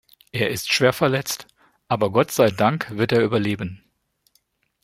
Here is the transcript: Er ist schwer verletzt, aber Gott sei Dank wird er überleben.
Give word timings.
Er 0.31 0.49
ist 0.49 0.71
schwer 0.73 0.93
verletzt, 0.93 1.45
aber 1.87 2.09
Gott 2.11 2.31
sei 2.31 2.49
Dank 2.49 2.89
wird 2.97 3.11
er 3.11 3.21
überleben. 3.21 3.83